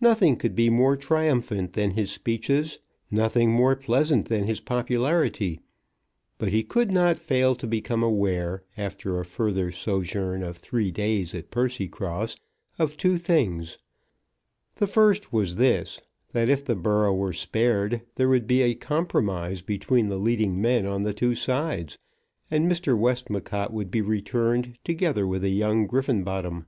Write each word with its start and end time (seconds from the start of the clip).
Nothing 0.00 0.36
could 0.36 0.56
be 0.56 0.70
more 0.70 0.96
triumphant 0.96 1.74
than 1.74 1.90
his 1.90 2.10
speeches, 2.10 2.78
nothing 3.10 3.50
more 3.52 3.76
pleasant 3.76 4.28
than 4.28 4.44
his 4.44 4.58
popularity; 4.58 5.60
but 6.38 6.48
he 6.48 6.62
could 6.62 6.90
not 6.90 7.18
fail 7.18 7.54
to 7.56 7.66
become 7.66 8.02
aware, 8.02 8.62
after 8.78 9.20
a 9.20 9.24
further 9.26 9.70
sojourn 9.70 10.42
of 10.42 10.56
three 10.56 10.90
days 10.90 11.34
at 11.34 11.50
Percycross, 11.50 12.38
of 12.78 12.96
two 12.96 13.18
things. 13.18 13.76
The 14.76 14.86
first 14.86 15.30
was 15.30 15.56
this, 15.56 16.00
that 16.32 16.48
if 16.48 16.64
the 16.64 16.74
borough 16.74 17.12
were 17.14 17.34
spared 17.34 18.00
there 18.14 18.30
would 18.30 18.46
be 18.46 18.62
a 18.62 18.74
compromise 18.74 19.60
between 19.60 20.08
the 20.08 20.16
leading 20.16 20.58
men 20.58 20.86
on 20.86 21.02
the 21.02 21.12
two 21.12 21.34
sides, 21.34 21.98
and 22.50 22.66
Mr. 22.66 22.98
Westmacott 22.98 23.74
would 23.74 23.90
be 23.90 24.00
returned 24.00 24.78
together 24.84 25.26
with 25.26 25.44
a 25.44 25.50
young 25.50 25.86
Griffenbottom. 25.86 26.64